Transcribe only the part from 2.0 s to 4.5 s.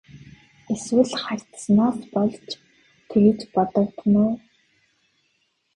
болж тэгж бодогдоно уу?